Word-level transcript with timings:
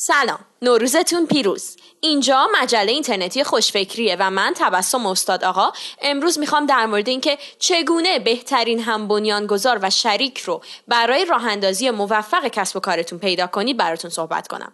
سلام. 0.00 0.38
نوروزتون 0.62 1.26
پیروز. 1.26 1.76
اینجا 2.00 2.48
مجله 2.60 2.92
اینترنتی 2.92 3.44
خوشفکریه 3.44 4.16
و 4.20 4.30
من 4.30 4.52
تبسم 4.56 5.06
استاد 5.06 5.44
آقا. 5.44 5.72
امروز 6.02 6.38
می‌خوام 6.38 6.66
در 6.66 6.86
مورد 6.86 7.08
اینکه 7.08 7.38
چگونه 7.58 8.18
بهترین 8.18 8.80
هم 8.80 9.08
بنیانگذار 9.08 9.78
و 9.82 9.90
شریک 9.90 10.38
رو 10.38 10.60
برای 10.88 11.24
راه 11.24 11.46
اندازی 11.46 11.90
موفق 11.90 12.48
کسب 12.48 12.76
و 12.76 12.80
کارتون 12.80 13.18
پیدا 13.18 13.46
کنید 13.46 13.76
براتون 13.76 14.10
صحبت 14.10 14.48
کنم. 14.48 14.72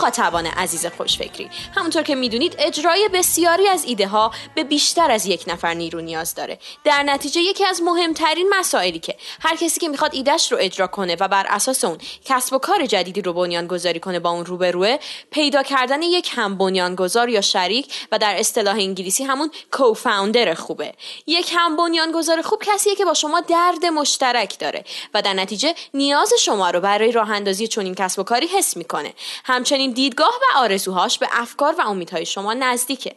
مخاطبان 0.00 0.46
عزیز 0.46 0.86
خوشفکری. 0.86 1.50
همونطور 1.76 2.02
که 2.02 2.14
می‌دونید 2.14 2.56
اجرای 2.58 3.08
بسیاری 3.12 3.68
از 3.68 3.84
ایده 3.84 4.08
ها 4.08 4.30
به 4.54 4.64
بیشتر 4.64 5.10
از 5.10 5.26
یک 5.26 5.44
نفر 5.46 5.74
نیرو 5.74 6.00
نیاز 6.00 6.34
داره. 6.34 6.58
در 6.84 7.02
نتیجه 7.02 7.40
یکی 7.40 7.64
از 7.64 7.82
مهمترین 7.82 8.54
مسائلی 8.58 8.98
که 8.98 9.16
هر 9.40 9.56
کسی 9.56 9.80
که 9.80 9.88
می‌خواد 9.88 10.14
ایدهش 10.14 10.52
رو 10.52 10.58
اجرا 10.60 10.86
کنه 10.86 11.16
و 11.20 11.28
بر 11.28 11.46
اساس 11.48 11.84
اون 11.84 11.98
کسب 12.24 12.52
و 12.52 12.58
کار 12.58 12.86
جدیدی 12.86 13.22
رو 13.22 13.32
بنیان 13.32 13.66
گذاری 13.66 14.00
کنه 14.00 14.20
با 14.20 14.30
اون 14.30 14.46
روبروه 14.46 14.96
پیدا 15.30 15.62
کردن 15.62 16.02
یک 16.02 16.30
هم 16.34 16.58
بنیانگذار 16.58 17.28
یا 17.28 17.40
شریک 17.40 17.92
و 18.12 18.18
در 18.18 18.38
اصطلاح 18.38 18.74
انگلیسی 18.74 19.24
همون 19.24 19.50
کوفاوندر 19.72 20.54
خوبه. 20.54 20.92
یک 21.26 21.52
هم 21.56 21.76
بنیانگذار 21.76 22.42
خوب 22.42 22.62
کسیه 22.62 22.94
که 22.94 23.04
با 23.04 23.14
شما 23.14 23.40
درد 23.40 23.84
مشترک 23.84 24.58
داره 24.58 24.84
و 25.14 25.22
در 25.22 25.32
نتیجه 25.32 25.74
نیاز 25.94 26.32
شما 26.40 26.70
رو 26.70 26.80
برای 26.80 27.12
راه 27.12 27.30
اندازی 27.30 27.68
چنین 27.68 27.94
کسب 27.94 28.18
و 28.18 28.22
کاری 28.22 28.46
حس 28.46 28.76
می‌کنه. 28.76 29.14
همچنین 29.44 29.89
دیدگاه 29.92 30.40
و 30.42 30.44
آرزوهاش 30.58 31.18
به 31.18 31.28
افکار 31.32 31.74
و 31.78 31.80
امیدهای 31.80 32.26
شما 32.26 32.54
نزدیکه. 32.54 33.16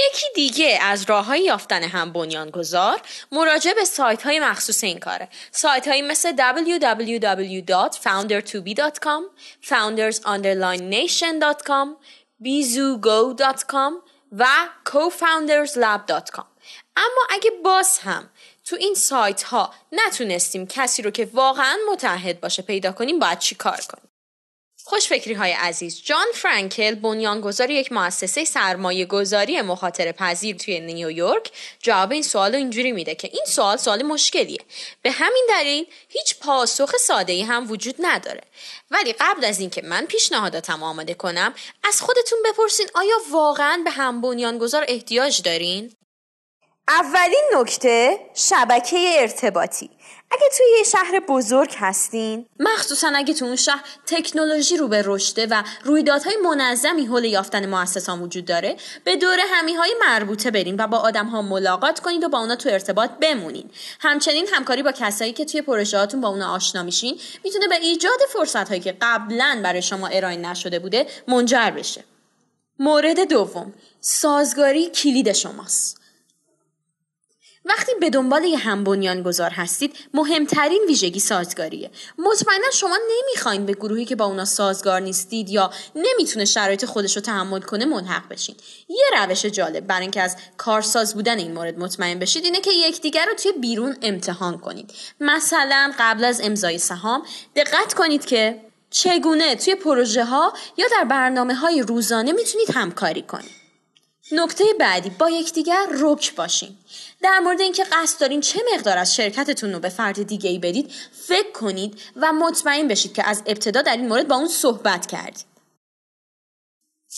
یکی 0.00 0.26
دیگه 0.34 0.78
از 0.82 1.02
راه 1.02 1.24
های 1.24 1.40
یافتن 1.40 1.82
هم 1.82 2.12
بنیانگذار 2.12 3.00
مراجعه 3.32 3.74
به 3.74 3.84
سایت 3.84 4.22
های 4.22 4.40
مخصوص 4.40 4.84
این 4.84 4.98
کاره. 4.98 5.28
سایت 5.52 5.88
هایی 5.88 6.02
مثل 6.02 6.36
www.foundertobe.com 6.36 9.22
foundersunderlinenation.com 9.62 11.88
bizugo.com 12.44 13.92
و 14.32 14.46
cofounderslab.com 14.84 16.44
اما 16.96 17.22
اگه 17.30 17.50
باز 17.64 17.98
هم 17.98 18.30
تو 18.64 18.76
این 18.76 18.94
سایت 18.94 19.42
ها 19.42 19.74
نتونستیم 19.92 20.66
کسی 20.66 21.02
رو 21.02 21.10
که 21.10 21.30
واقعا 21.32 21.76
متحد 21.92 22.40
باشه 22.40 22.62
پیدا 22.62 22.92
کنیم 22.92 23.18
باید 23.18 23.38
چی 23.38 23.54
کار 23.54 23.80
کنیم؟ 23.88 24.07
خوشفکری 24.88 25.34
های 25.34 25.52
عزیز 25.52 26.02
جان 26.04 26.26
فرانکل 26.34 26.94
بنیانگذار 26.94 27.70
یک 27.70 27.92
مؤسسه 27.92 28.44
سرمایه 28.44 29.04
گذاری 29.04 29.60
مخاطره 29.60 30.12
پذیر 30.12 30.56
توی 30.56 30.80
نیویورک 30.80 31.50
جواب 31.80 32.12
این 32.12 32.22
سوال 32.22 32.52
رو 32.52 32.58
اینجوری 32.58 32.92
میده 32.92 33.14
که 33.14 33.28
این 33.32 33.44
سوال 33.46 33.76
سوال 33.76 34.02
مشکلیه. 34.02 34.58
به 35.02 35.10
همین 35.10 35.46
دلیل 35.48 35.86
هیچ 36.08 36.38
پاسخ 36.38 36.96
ساده 36.96 37.32
ای 37.32 37.42
هم 37.42 37.70
وجود 37.70 37.94
نداره. 38.00 38.40
ولی 38.90 39.12
قبل 39.12 39.44
از 39.44 39.60
اینکه 39.60 39.82
من 39.82 40.06
پیشنهاداتم 40.06 40.82
آماده 40.82 41.14
کنم 41.14 41.54
از 41.84 42.00
خودتون 42.00 42.38
بپرسین 42.44 42.86
آیا 42.94 43.16
واقعا 43.30 43.82
به 43.84 43.90
هم 43.90 44.20
بنیانگذار 44.20 44.84
احتیاج 44.88 45.42
دارین؟ 45.42 45.92
اولین 46.88 47.44
نکته 47.54 48.18
شبکه 48.34 49.16
ارتباطی. 49.18 49.90
اگه 50.30 50.44
توی 50.56 50.66
یه 50.78 50.84
شهر 50.84 51.20
بزرگ 51.28 51.74
هستین 51.78 52.46
مخصوصا 52.60 53.12
اگه 53.14 53.34
تو 53.34 53.44
اون 53.44 53.56
شهر 53.56 53.84
تکنولوژی 54.06 54.76
رو 54.76 54.88
به 54.88 55.02
رشده 55.04 55.46
و 55.46 55.62
رویدادهای 55.84 56.36
منظمی 56.36 57.06
حول 57.06 57.24
یافتن 57.24 57.66
مؤسسان 57.66 58.22
وجود 58.22 58.44
داره 58.44 58.76
به 59.04 59.16
دور 59.16 59.38
همی 59.50 59.74
های 59.74 59.94
مربوطه 60.00 60.50
برین 60.50 60.76
و 60.78 60.86
با 60.86 60.98
آدم 60.98 61.26
ها 61.26 61.42
ملاقات 61.42 62.00
کنید 62.00 62.24
و 62.24 62.28
با 62.28 62.38
اونا 62.38 62.56
تو 62.56 62.68
ارتباط 62.68 63.10
بمونین. 63.10 63.70
همچنین 64.00 64.46
همکاری 64.52 64.82
با 64.82 64.92
کسایی 64.92 65.32
که 65.32 65.44
توی 65.44 65.62
پروژهاتون 65.62 66.20
با 66.20 66.28
اونا 66.28 66.54
آشنا 66.54 66.82
میشین 66.82 67.20
می‌تونه 67.44 67.68
به 67.68 67.74
ایجاد 67.74 68.18
فرصت 68.32 68.68
هایی 68.68 68.80
که 68.80 68.96
قبلا 69.00 69.60
برای 69.64 69.82
شما 69.82 70.06
ارائه 70.06 70.36
نشده 70.36 70.78
بوده 70.78 71.06
منجر 71.28 71.70
بشه. 71.70 72.04
مورد 72.78 73.20
دوم 73.20 73.74
سازگاری 74.00 74.90
کلید 74.90 75.32
شماست. 75.32 75.97
وقتی 77.68 77.92
به 78.00 78.10
دنبال 78.10 78.44
یه 78.44 78.58
هم 78.58 78.84
بنیانگذار 78.84 79.50
هستید 79.50 79.96
مهمترین 80.14 80.84
ویژگی 80.88 81.20
سازگاریه. 81.20 81.90
مطمئنا 82.18 82.70
شما 82.72 82.98
نمی‌خواین 83.10 83.66
به 83.66 83.72
گروهی 83.72 84.04
که 84.04 84.16
با 84.16 84.24
اونا 84.24 84.44
سازگار 84.44 85.00
نیستید 85.00 85.50
یا 85.50 85.70
نمی‌تونه 85.94 86.44
شرایط 86.44 86.84
خودش 86.84 87.16
رو 87.16 87.22
تحمل 87.22 87.60
کنه 87.60 87.84
ملحق 87.84 88.28
بشین. 88.28 88.56
یه 88.88 89.04
روش 89.18 89.46
جالب 89.46 89.86
برای 89.86 90.02
اینکه 90.02 90.22
از 90.22 90.36
کارساز 90.56 91.14
بودن 91.14 91.38
این 91.38 91.52
مورد 91.52 91.78
مطمئن 91.78 92.18
بشید 92.18 92.44
اینه 92.44 92.60
که 92.60 92.70
یکدیگر 92.70 93.26
رو 93.26 93.34
توی 93.34 93.52
بیرون 93.52 93.96
امتحان 94.02 94.58
کنید. 94.58 94.94
مثلا 95.20 95.92
قبل 95.98 96.24
از 96.24 96.40
امضای 96.40 96.78
سهام 96.78 97.22
دقت 97.56 97.94
کنید 97.94 98.26
که 98.26 98.60
چگونه 98.90 99.56
توی 99.56 99.74
پروژه 99.74 100.24
ها 100.24 100.52
یا 100.76 100.86
در 100.90 101.04
برنامه 101.04 101.54
های 101.54 101.82
روزانه 101.82 102.32
می‌تونید 102.32 102.70
همکاری 102.70 103.22
کنید. 103.22 103.57
نکته 104.32 104.64
بعدی 104.80 105.10
با 105.10 105.30
یکدیگر 105.30 105.86
رک 106.00 106.34
باشین. 106.34 106.76
در 107.22 107.38
مورد 107.38 107.60
اینکه 107.60 107.84
قصد 107.92 108.20
دارین 108.20 108.40
چه 108.40 108.60
مقدار 108.74 108.98
از 108.98 109.14
شرکتتون 109.14 109.72
رو 109.72 109.80
به 109.80 109.88
فرد 109.88 110.22
دیگه 110.22 110.50
ای 110.50 110.58
بدید 110.58 110.92
فکر 111.12 111.52
کنید 111.52 112.00
و 112.16 112.32
مطمئن 112.32 112.88
بشید 112.88 113.14
که 113.14 113.28
از 113.28 113.42
ابتدا 113.46 113.82
در 113.82 113.96
این 113.96 114.08
مورد 114.08 114.28
با 114.28 114.36
اون 114.36 114.48
صحبت 114.48 115.06
کردید. 115.06 115.44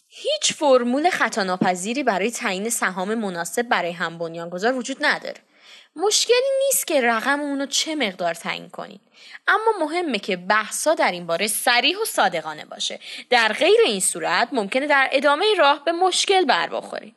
هیچ 0.09 0.53
فرمول 0.53 1.11
خطاناپذیری 1.11 2.03
برای 2.03 2.31
تعیین 2.31 2.71
سهام 2.71 3.15
مناسب 3.15 3.63
برای 3.63 3.93
هم 3.93 4.19
بنیانگذار 4.19 4.75
وجود 4.75 4.97
نداره. 5.01 5.41
مشکلی 5.97 6.37
نیست 6.67 6.87
که 6.87 7.01
رقم 7.01 7.41
اونو 7.41 7.67
چه 7.67 7.95
مقدار 7.95 8.35
تعیین 8.35 8.69
کنید 8.69 9.01
اما 9.49 9.73
مهمه 9.81 10.19
که 10.19 10.37
بحثا 10.37 10.95
در 10.95 11.13
این 11.13 11.27
باره 11.27 11.47
سریح 11.47 11.99
و 11.99 12.05
صادقانه 12.05 12.65
باشه. 12.65 13.01
در 13.31 13.53
غیر 13.53 13.81
این 13.87 14.01
صورت 14.01 14.49
ممکنه 14.53 14.87
در 14.87 15.09
ادامه 15.13 15.45
راه 15.59 15.85
به 15.85 15.93
مشکل 15.93 16.45
بر 16.45 16.69
بخورید 16.69 17.17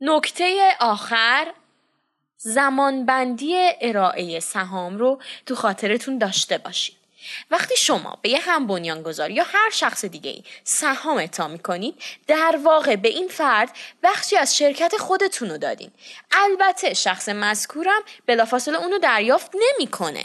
نکته 0.00 0.76
آخر 0.80 1.52
زمانبندی 2.36 3.54
ارائه 3.80 4.40
سهام 4.40 4.98
رو 4.98 5.22
تو 5.46 5.54
خاطرتون 5.54 6.18
داشته 6.18 6.58
باشید 6.58 7.01
وقتی 7.50 7.76
شما 7.76 8.18
به 8.22 8.28
یه 8.28 8.38
هم 8.40 8.66
بنیانگذار 8.66 9.30
یا 9.30 9.44
هر 9.44 9.70
شخص 9.70 10.04
دیگه 10.04 10.30
ای 10.30 10.44
سهام 10.64 11.16
اعطا 11.16 11.48
می‌کنید 11.48 12.02
در 12.26 12.58
واقع 12.64 12.96
به 12.96 13.08
این 13.08 13.28
فرد 13.28 13.76
بخشی 14.02 14.36
از 14.36 14.56
شرکت 14.56 14.96
خودتون 14.96 15.50
رو 15.50 15.58
دادین. 15.58 15.90
البته 16.32 16.94
شخص 16.94 17.28
مذکورم 17.28 18.02
بلافاصله 18.26 18.78
اونو 18.78 18.98
دریافت 18.98 19.50
نمی‌کنه. 19.54 20.24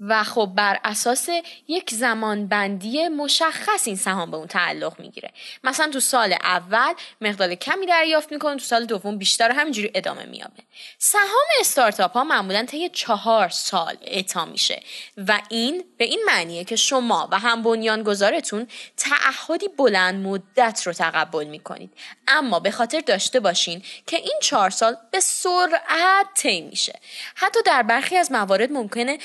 و 0.00 0.24
خب 0.24 0.52
بر 0.54 0.80
اساس 0.84 1.28
یک 1.68 1.90
زمان 1.90 2.46
بندی 2.46 3.08
مشخص 3.08 3.86
این 3.86 3.96
سهام 3.96 4.30
به 4.30 4.36
اون 4.36 4.46
تعلق 4.46 5.00
می‌گیره. 5.00 5.30
مثلا 5.64 5.90
تو 5.90 6.00
سال 6.00 6.32
اول 6.32 6.94
مقدار 7.20 7.54
کمی 7.54 7.86
دریافت 7.86 8.32
می‌کنه 8.32 8.56
تو 8.56 8.64
سال 8.64 8.84
دوم 8.84 9.18
بیشتر 9.18 9.50
همینجوری 9.50 9.90
ادامه 9.94 10.24
میابه 10.24 10.62
سهام 10.98 11.46
استارتاپ 11.60 12.12
ها 12.12 12.24
معمولا 12.24 12.64
طی 12.64 12.88
چهار 12.88 13.48
سال 13.48 13.96
اعطا 14.02 14.44
میشه 14.44 14.82
و 15.16 15.40
این 15.48 15.84
به 15.98 16.04
این 16.04 16.20
معنیه 16.26 16.64
که 16.64 16.76
شما 16.76 17.28
و 17.32 17.38
هم 17.38 17.62
بنیانگذارتون 17.62 18.66
تعهدی 18.96 19.68
بلند 19.68 20.26
مدت 20.26 20.82
رو 20.86 20.92
تقبل 20.92 21.44
می‌کنید. 21.44 21.92
اما 22.28 22.60
به 22.60 22.70
خاطر 22.70 23.00
داشته 23.00 23.40
باشین 23.40 23.82
که 24.06 24.16
این 24.16 24.38
چهار 24.42 24.70
سال 24.70 24.96
به 25.10 25.20
سرعت 25.20 26.26
طی 26.34 26.60
میشه. 26.60 27.00
حتی 27.34 27.60
در 27.66 27.82
برخی 27.82 28.16
از 28.16 28.32
موارد 28.32 28.72
ممکنه 28.72 29.18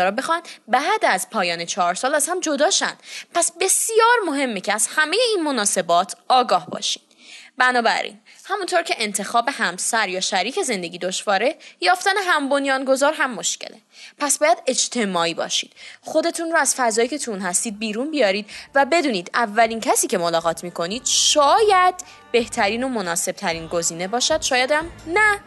بنیانگذارا 0.00 0.10
بخوان 0.10 0.42
بعد 0.68 1.04
از 1.04 1.30
پایان 1.30 1.64
چهار 1.64 1.94
سال 1.94 2.14
از 2.14 2.28
هم 2.28 2.40
جدا 2.40 2.70
شن 2.70 2.96
پس 3.34 3.52
بسیار 3.60 4.16
مهمه 4.26 4.60
که 4.60 4.72
از 4.72 4.88
همه 4.96 5.16
این 5.30 5.44
مناسبات 5.44 6.16
آگاه 6.28 6.66
باشین. 6.66 7.02
بنابراین 7.58 8.18
همونطور 8.44 8.82
که 8.82 8.94
انتخاب 8.98 9.48
همسر 9.52 10.08
یا 10.08 10.20
شریک 10.20 10.62
زندگی 10.62 10.98
دشواره 10.98 11.56
یافتن 11.80 12.16
هم 12.16 12.48
بنیانگذار 12.48 13.12
هم 13.12 13.34
مشکله. 13.34 13.76
پس 14.18 14.38
باید 14.38 14.58
اجتماعی 14.66 15.34
باشید. 15.34 15.72
خودتون 16.00 16.50
رو 16.50 16.56
از 16.56 16.74
فضایی 16.74 17.08
که 17.08 17.18
تون 17.18 17.40
هستید 17.40 17.78
بیرون 17.78 18.10
بیارید 18.10 18.46
و 18.74 18.84
بدونید 18.84 19.30
اولین 19.34 19.80
کسی 19.80 20.06
که 20.06 20.18
ملاقات 20.18 20.64
می‌کنید 20.64 21.06
شاید 21.06 21.94
بهترین 22.32 22.84
و 22.84 22.88
مناسب 22.88 23.32
ترین 23.32 23.66
گزینه 23.66 24.08
باشد. 24.08 24.42
شایدم 24.42 24.86
نه. 25.06 25.40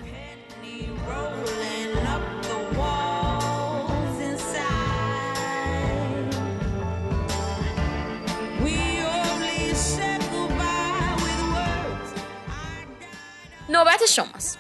نوبت 13.70 14.06
شماست 14.06 14.60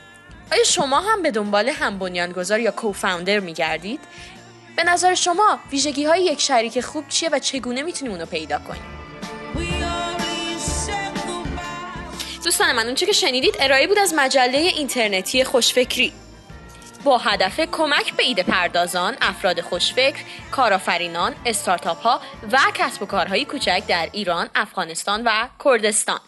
آیا 0.51 0.63
شما 0.63 0.99
هم 0.99 1.23
به 1.23 1.31
دنبال 1.31 1.69
هم 1.69 1.99
بنیانگذار 1.99 2.59
یا 2.59 2.71
کوفاندر 2.71 3.39
میگردید؟ 3.39 3.99
به 4.75 4.83
نظر 4.83 5.15
شما 5.15 5.59
ویژگی 5.71 6.05
های 6.05 6.23
یک 6.23 6.41
شریک 6.41 6.81
خوب 6.81 7.07
چیه 7.09 7.29
و 7.29 7.39
چگونه 7.39 7.81
می‌تونیم 7.81 8.13
اونو 8.13 8.25
پیدا 8.25 8.59
کنیم؟ 8.59 8.83
دوستان 12.43 12.71
من 12.71 12.85
اونچه 12.85 13.05
که 13.05 13.11
شنیدید 13.11 13.55
ارائه 13.59 13.87
بود 13.87 13.99
از 13.99 14.13
مجله 14.17 14.57
اینترنتی 14.57 15.43
خوشفکری 15.43 16.13
با 17.03 17.17
هدف 17.17 17.59
کمک 17.59 18.13
به 18.13 18.23
ایده 18.23 18.43
پردازان، 18.43 19.17
افراد 19.21 19.61
خوشفکر، 19.61 20.23
کارآفرینان، 20.51 21.35
استارتاپ 21.45 21.97
ها 21.97 22.21
و 22.51 22.59
کسب 22.73 23.01
و 23.01 23.05
کارهای 23.05 23.45
کوچک 23.45 23.83
در 23.87 24.09
ایران، 24.11 24.49
افغانستان 24.55 25.23
و 25.25 25.47
کردستان. 25.63 26.19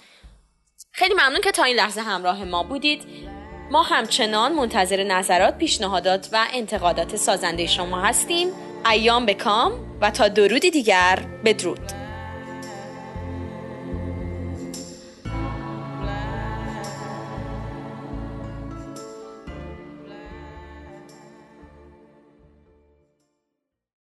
خیلی 0.97 1.13
ممنون 1.13 1.41
که 1.41 1.51
تا 1.51 1.63
این 1.63 1.75
لحظه 1.75 2.01
همراه 2.01 2.43
ما 2.43 2.63
بودید. 2.63 3.03
ما 3.71 3.83
همچنان 3.83 4.53
منتظر 4.53 5.03
نظرات، 5.03 5.57
پیشنهادات 5.57 6.29
و 6.31 6.45
انتقادات 6.53 7.15
سازنده 7.15 7.65
شما 7.67 8.01
هستیم. 8.01 8.47
ایام 8.91 9.25
به 9.25 9.33
کام 9.33 9.97
و 10.01 10.11
تا 10.11 10.27
درودی 10.27 10.71
دیگر 10.71 11.19
بدرود. 11.45 12.04